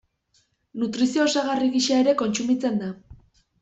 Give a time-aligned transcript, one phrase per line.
[0.85, 2.95] Nutrizio-osagarri gisa ere kontsumitzen da.